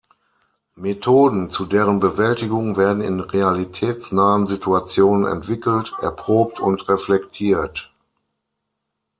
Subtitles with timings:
[0.73, 7.93] Methoden zu deren Bewältigung werden in realitätsnahen Situationen entwickelt, erprobt und reflektiert.